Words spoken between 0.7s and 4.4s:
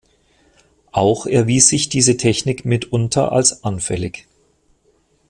Auch erwies sich diese Technik mitunter als anfällig.